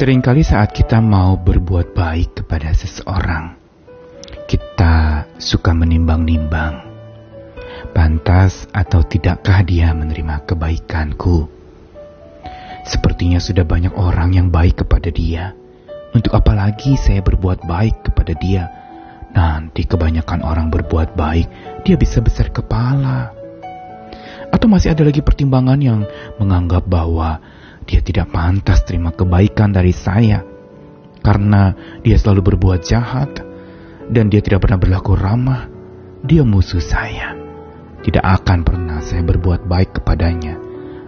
[0.00, 3.52] Seringkali saat kita mau berbuat baik kepada seseorang,
[4.48, 6.88] kita suka menimbang-nimbang.
[7.92, 11.52] Pantas atau tidakkah dia menerima kebaikanku?
[12.88, 15.52] Sepertinya sudah banyak orang yang baik kepada dia.
[16.16, 18.72] Untuk apa lagi saya berbuat baik kepada dia?
[19.36, 21.48] Nanti kebanyakan orang berbuat baik,
[21.84, 23.36] dia bisa besar kepala.
[24.48, 26.08] Atau masih ada lagi pertimbangan yang
[26.40, 30.44] menganggap bahwa dia tidak pantas terima kebaikan dari saya
[31.20, 33.44] karena dia selalu berbuat jahat
[34.10, 35.70] dan dia tidak pernah berlaku ramah.
[36.20, 37.32] Dia musuh saya.
[38.00, 40.56] Tidak akan pernah saya berbuat baik kepadanya.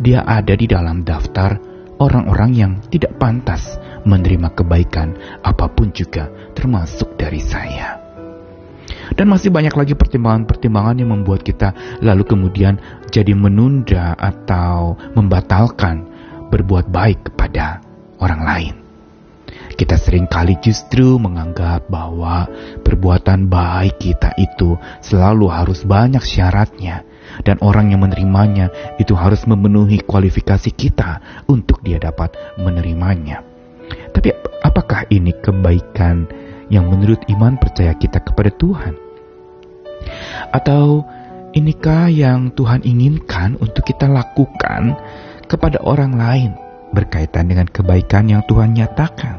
[0.00, 1.60] Dia ada di dalam daftar
[2.00, 8.00] orang-orang yang tidak pantas menerima kebaikan apa pun juga termasuk dari saya.
[9.14, 12.80] Dan masih banyak lagi pertimbangan-pertimbangan yang membuat kita lalu kemudian
[13.12, 16.13] jadi menunda atau membatalkan
[16.54, 17.82] berbuat baik kepada
[18.22, 18.74] orang lain.
[19.74, 22.46] Kita sering kali justru menganggap bahwa
[22.86, 27.02] perbuatan baik kita itu selalu harus banyak syaratnya
[27.42, 28.70] dan orang yang menerimanya
[29.02, 33.42] itu harus memenuhi kualifikasi kita untuk dia dapat menerimanya.
[34.14, 34.30] Tapi
[34.62, 36.30] apakah ini kebaikan
[36.70, 38.94] yang menurut iman percaya kita kepada Tuhan?
[40.54, 41.02] Atau
[41.50, 44.94] inikah yang Tuhan inginkan untuk kita lakukan
[45.54, 46.58] kepada orang lain
[46.90, 49.38] berkaitan dengan kebaikan yang Tuhan nyatakan?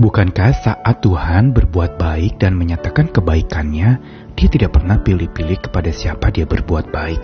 [0.00, 3.90] Bukankah saat Tuhan berbuat baik dan menyatakan kebaikannya,
[4.36, 7.20] dia tidak pernah pilih-pilih kepada siapa dia berbuat baik?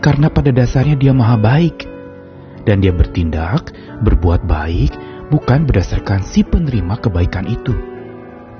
[0.00, 1.88] Karena pada dasarnya dia maha baik.
[2.64, 4.92] Dan dia bertindak, berbuat baik,
[5.28, 7.76] bukan berdasarkan si penerima kebaikan itu.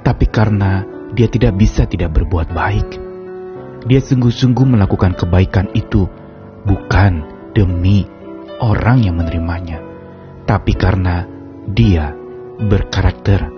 [0.05, 0.85] Tapi karena
[1.17, 3.01] dia tidak bisa tidak berbuat baik.
[3.89, 6.07] Dia sungguh-sungguh melakukan kebaikan itu,
[6.69, 8.05] bukan demi
[8.61, 9.81] orang yang menerimanya.
[10.45, 11.25] Tapi karena
[11.65, 12.13] dia
[12.61, 13.49] berkarakter,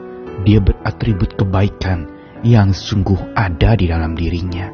[0.47, 2.07] dia beratribut kebaikan
[2.47, 4.71] yang sungguh ada di dalam dirinya.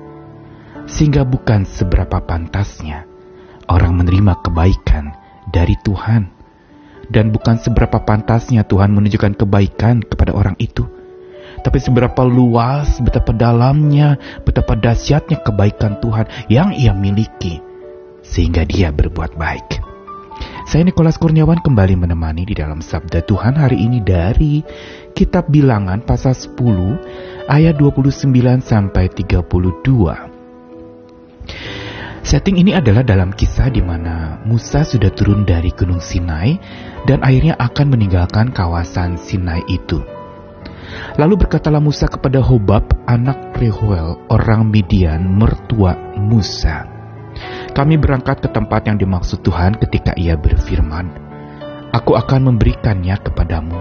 [0.84, 3.08] Sehingga bukan seberapa pantasnya
[3.72, 5.16] orang menerima kebaikan
[5.48, 6.28] dari Tuhan.
[7.04, 10.88] Dan bukan seberapa pantasnya Tuhan menunjukkan kebaikan kepada orang itu.
[11.60, 17.73] Tapi seberapa luas, betapa dalamnya, betapa dahsyatnya kebaikan Tuhan yang ia miliki.
[18.24, 19.84] Sehingga dia berbuat baik.
[20.64, 24.64] Saya Nikolas Kurniawan kembali menemani di dalam Sabda Tuhan hari ini dari
[25.12, 28.32] Kitab Bilangan pasal 10 ayat 29
[28.64, 30.34] sampai 32.
[32.24, 36.56] Setting ini adalah dalam kisah di mana Musa sudah turun dari Gunung Sinai
[37.04, 40.00] dan akhirnya akan meninggalkan kawasan Sinai itu.
[41.20, 46.93] Lalu berkatalah Musa kepada Hobab, anak Rehuel, orang Midian, mertua Musa.
[47.74, 51.10] Kami berangkat ke tempat yang dimaksud Tuhan ketika ia berfirman,
[51.90, 53.74] Aku akan memberikannya kepadamu.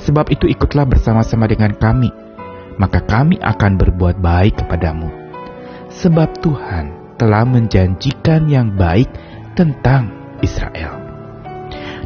[0.00, 2.08] Sebab itu ikutlah bersama-sama dengan kami,
[2.80, 5.12] maka kami akan berbuat baik kepadamu.
[5.92, 9.12] Sebab Tuhan telah menjanjikan yang baik
[9.52, 10.08] tentang
[10.40, 10.96] Israel.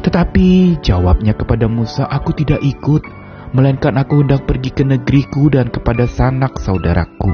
[0.03, 2.99] Tetapi jawabnya kepada Musa, aku tidak ikut,
[3.55, 7.31] melainkan aku hendak pergi ke negeriku dan kepada sanak saudaraku.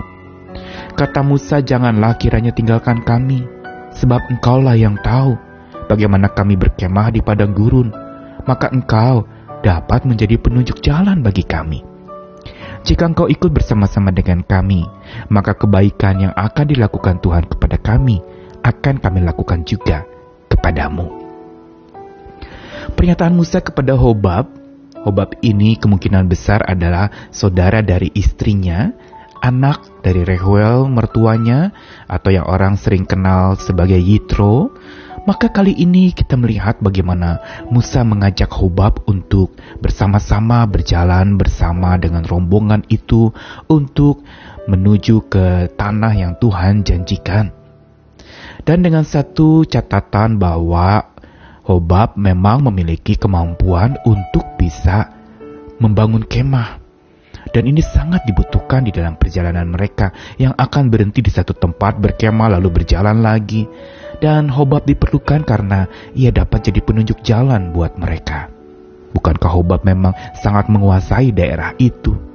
[0.94, 3.59] Kata Musa, janganlah kiranya tinggalkan kami,
[4.00, 5.36] sebab engkaulah yang tahu
[5.92, 7.92] bagaimana kami berkemah di padang gurun,
[8.48, 9.28] maka engkau
[9.60, 11.84] dapat menjadi penunjuk jalan bagi kami.
[12.88, 14.88] Jika engkau ikut bersama-sama dengan kami,
[15.28, 18.24] maka kebaikan yang akan dilakukan Tuhan kepada kami
[18.64, 20.08] akan kami lakukan juga
[20.48, 21.08] kepadamu.
[22.96, 24.48] Pernyataan Musa kepada Hobab,
[25.04, 28.96] Hobab ini kemungkinan besar adalah saudara dari istrinya
[29.40, 31.72] anak dari Rehuel mertuanya
[32.08, 34.72] atau yang orang sering kenal sebagai Yitro,
[35.28, 42.88] maka kali ini kita melihat bagaimana Musa mengajak Hobab untuk bersama-sama berjalan bersama dengan rombongan
[42.88, 43.30] itu
[43.68, 44.24] untuk
[44.66, 47.52] menuju ke tanah yang Tuhan janjikan.
[48.64, 51.16] Dan dengan satu catatan bahwa
[51.68, 55.14] Hobab memang memiliki kemampuan untuk bisa
[55.78, 56.79] membangun kemah
[57.50, 62.58] dan ini sangat dibutuhkan di dalam perjalanan mereka yang akan berhenti di satu tempat berkemah
[62.58, 63.66] lalu berjalan lagi.
[64.20, 68.52] Dan Hobab diperlukan karena ia dapat jadi penunjuk jalan buat mereka.
[69.16, 72.30] Bukankah Hobab memang sangat menguasai daerah itu?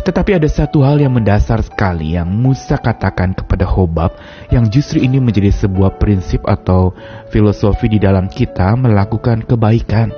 [0.00, 4.16] Tetapi ada satu hal yang mendasar sekali yang Musa katakan kepada Hobab
[4.48, 6.96] yang justru ini menjadi sebuah prinsip atau
[7.28, 10.12] filosofi di dalam kita melakukan kebaikan.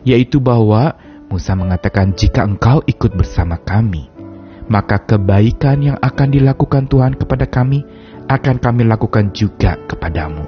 [0.00, 0.96] Yaitu bahwa
[1.30, 4.10] Musa mengatakan, "Jika engkau ikut bersama kami,
[4.66, 7.86] maka kebaikan yang akan dilakukan Tuhan kepada kami
[8.26, 10.42] akan kami lakukan juga kepadamu."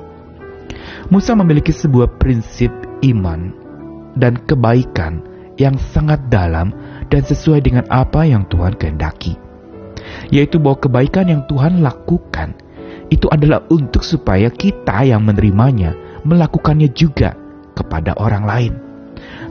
[1.07, 2.75] Musa memiliki sebuah prinsip
[3.07, 3.55] iman
[4.19, 5.23] dan kebaikan
[5.55, 6.75] yang sangat dalam
[7.07, 9.39] dan sesuai dengan apa yang Tuhan kehendaki.
[10.35, 12.59] Yaitu bahwa kebaikan yang Tuhan lakukan
[13.07, 15.95] itu adalah untuk supaya kita yang menerimanya
[16.27, 17.39] melakukannya juga
[17.79, 18.75] kepada orang lain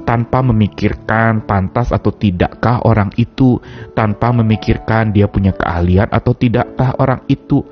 [0.04, 3.62] tanpa memikirkan pantas atau tidakkah orang itu,
[3.94, 7.64] tanpa memikirkan dia punya keahlian atau tidakkah orang itu,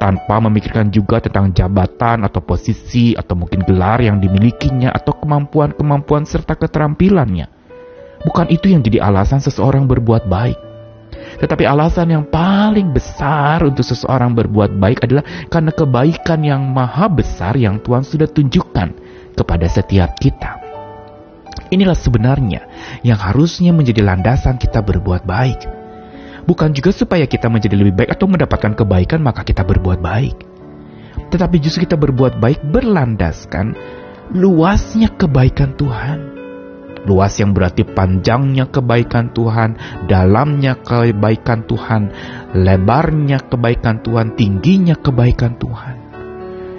[0.00, 6.56] tanpa memikirkan juga tentang jabatan atau posisi atau mungkin gelar yang dimilikinya atau kemampuan-kemampuan serta
[6.56, 7.46] keterampilannya.
[8.24, 10.58] Bukan itu yang jadi alasan seseorang berbuat baik.
[11.40, 17.56] Tetapi alasan yang paling besar untuk seseorang berbuat baik adalah karena kebaikan yang maha besar
[17.56, 18.88] yang Tuhan sudah tunjukkan
[19.36, 20.59] kepada setiap kita.
[21.70, 22.66] Inilah sebenarnya
[23.06, 25.80] yang harusnya menjadi landasan kita berbuat baik
[26.50, 30.36] bukan juga supaya kita menjadi lebih baik atau mendapatkan kebaikan maka kita berbuat baik.
[31.30, 33.78] Tetapi justru kita berbuat baik berlandaskan
[34.34, 36.42] luasnya kebaikan Tuhan.
[37.00, 39.72] Luas yang berarti panjangnya kebaikan Tuhan,
[40.04, 42.12] dalamnya kebaikan Tuhan,
[42.52, 45.96] lebarnya kebaikan Tuhan, tingginya kebaikan Tuhan.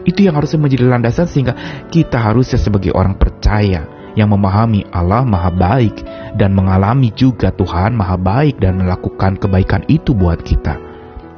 [0.05, 1.57] Itu yang harusnya menjadi landasan sehingga
[1.89, 3.81] kita harusnya sebagai orang percaya
[4.15, 6.03] yang memahami Allah Maha Baik
[6.35, 10.77] dan mengalami juga Tuhan Maha Baik dan melakukan kebaikan itu buat kita.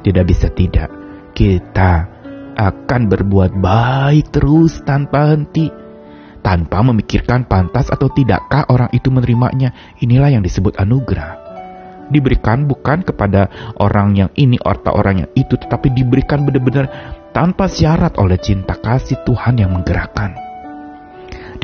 [0.04, 0.92] Tidak bisa tidak,
[1.32, 2.06] kita
[2.54, 5.72] akan berbuat baik terus tanpa henti,
[6.44, 9.72] tanpa memikirkan pantas atau tidakkah orang itu menerimanya.
[10.04, 11.42] Inilah yang disebut anugerah.
[12.12, 13.48] Diberikan bukan kepada
[13.80, 16.86] orang yang ini atau orang yang itu, tetapi diberikan benar-benar
[17.32, 20.43] tanpa syarat oleh cinta kasih Tuhan yang menggerakkan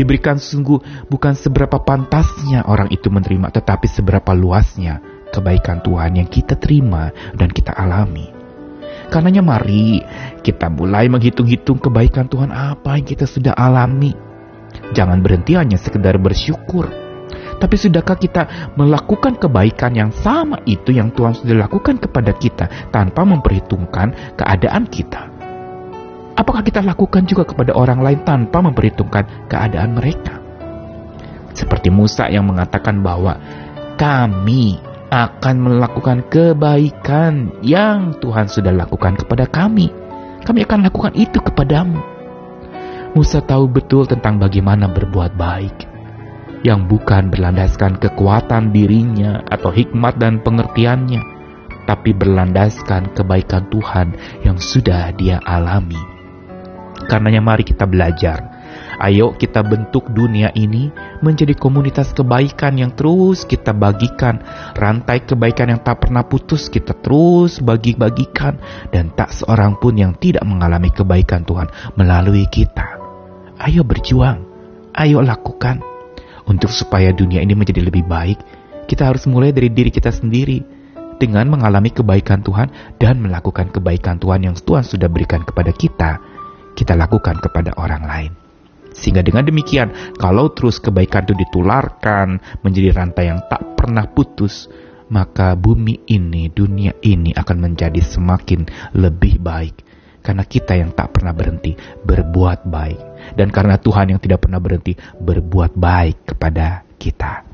[0.01, 6.57] diberikan sungguh bukan seberapa pantasnya orang itu menerima, tetapi seberapa luasnya kebaikan Tuhan yang kita
[6.57, 8.33] terima dan kita alami.
[9.13, 10.01] Karenanya mari
[10.41, 14.15] kita mulai menghitung-hitung kebaikan Tuhan apa yang kita sudah alami.
[14.95, 16.91] Jangan berhenti hanya sekedar bersyukur.
[17.61, 23.21] Tapi sudahkah kita melakukan kebaikan yang sama itu yang Tuhan sudah lakukan kepada kita tanpa
[23.23, 25.30] memperhitungkan keadaan kita?
[26.41, 30.41] Apakah kita lakukan juga kepada orang lain tanpa memperhitungkan keadaan mereka?
[31.53, 33.37] Seperti Musa yang mengatakan bahwa
[34.01, 34.81] kami
[35.13, 39.93] akan melakukan kebaikan yang Tuhan sudah lakukan kepada kami.
[40.41, 42.01] Kami akan lakukan itu kepadamu.
[43.13, 45.77] Musa tahu betul tentang bagaimana berbuat baik
[46.65, 51.21] yang bukan berlandaskan kekuatan dirinya atau hikmat dan pengertiannya,
[51.85, 56.20] tapi berlandaskan kebaikan Tuhan yang sudah dia alami.
[57.11, 58.39] Karenanya mari kita belajar.
[59.03, 60.95] Ayo kita bentuk dunia ini
[61.27, 64.39] menjadi komunitas kebaikan yang terus kita bagikan.
[64.79, 68.63] Rantai kebaikan yang tak pernah putus kita terus bagi-bagikan.
[68.95, 71.67] Dan tak seorang pun yang tidak mengalami kebaikan Tuhan
[71.99, 73.03] melalui kita.
[73.59, 74.47] Ayo berjuang.
[74.95, 75.83] Ayo lakukan.
[76.47, 78.39] Untuk supaya dunia ini menjadi lebih baik,
[78.87, 80.63] kita harus mulai dari diri kita sendiri
[81.19, 82.71] dengan mengalami kebaikan Tuhan
[83.03, 86.30] dan melakukan kebaikan Tuhan yang Tuhan sudah berikan kepada kita
[86.81, 88.33] kita lakukan kepada orang lain.
[88.97, 94.67] Sehingga dengan demikian, kalau terus kebaikan itu ditularkan menjadi rantai yang tak pernah putus,
[95.13, 98.65] maka bumi ini, dunia ini akan menjadi semakin
[98.97, 99.77] lebih baik.
[100.21, 101.73] Karena kita yang tak pernah berhenti
[102.05, 103.01] berbuat baik.
[103.37, 107.50] Dan karena Tuhan yang tidak pernah berhenti berbuat baik kepada kita.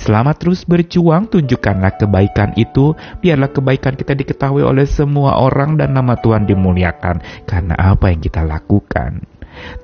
[0.00, 6.16] Selamat terus berjuang, tunjukkanlah kebaikan itu, biarlah kebaikan kita diketahui oleh semua orang dan nama
[6.16, 9.20] Tuhan dimuliakan karena apa yang kita lakukan.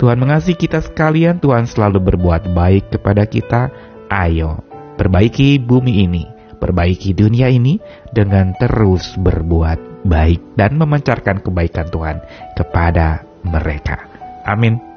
[0.00, 3.68] Tuhan mengasihi kita sekalian, Tuhan selalu berbuat baik kepada kita.
[4.08, 4.64] Ayo,
[4.96, 6.24] perbaiki bumi ini,
[6.56, 7.76] perbaiki dunia ini
[8.08, 12.24] dengan terus berbuat baik dan memancarkan kebaikan Tuhan
[12.56, 14.00] kepada mereka.
[14.48, 14.95] Amin.